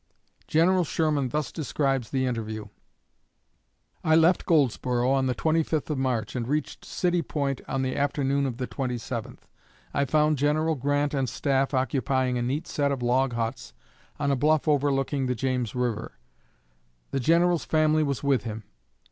[0.47, 2.69] General Sherman thus describes the interview:
[4.03, 8.47] "I left Goldsboro on the 25th of March and reached City Point on the afternoon
[8.47, 9.41] of the 27th.
[9.93, 13.73] I found General Grant and staff occupying a neat set of log huts,
[14.19, 16.13] on a bluff overlooking the James river.
[17.11, 18.63] The General's family was with him.